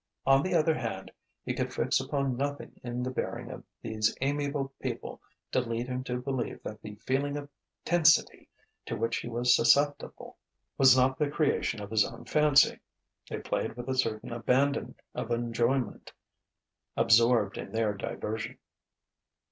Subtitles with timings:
[0.25, 1.11] On the other hand,
[1.45, 6.03] he could fix upon nothing in the bearing of these amiable people to lead him
[6.05, 7.49] to believe that the feeling of
[7.85, 8.49] tensity
[8.87, 10.39] to which he was susceptible
[10.75, 12.79] was not the creation of his own fancy.
[13.29, 16.11] They played with a certain abandon of enjoyment,
[16.97, 18.57] absorbed in their diversion....